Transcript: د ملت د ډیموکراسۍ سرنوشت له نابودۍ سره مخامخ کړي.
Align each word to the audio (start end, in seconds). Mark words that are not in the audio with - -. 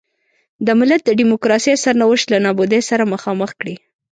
د 0.65 0.67
ملت 0.79 1.01
د 1.05 1.09
ډیموکراسۍ 1.19 1.73
سرنوشت 1.83 2.27
له 2.31 2.39
نابودۍ 2.45 2.81
سره 2.89 3.03
مخامخ 3.13 3.49
کړي. 3.59 3.75